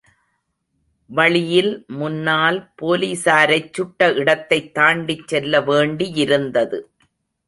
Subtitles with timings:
[1.09, 6.79] வழியில் முன்னால் போலிஸாரைச் சுட்ட இடத்தைத் தாண்டிச்செல்ல வேண்டியிருந்தது.